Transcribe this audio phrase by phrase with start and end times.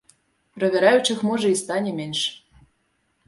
[0.59, 2.21] Правяраючых, можа, і стане менш.